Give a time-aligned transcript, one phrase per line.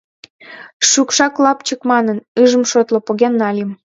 [0.89, 3.69] Шӱкшак лапчык манын, ыжым шотло, поген нальым.